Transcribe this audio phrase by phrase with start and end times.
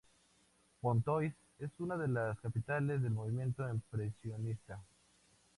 [0.81, 4.79] Pontoise es una de las capitales del movimiento impresionista.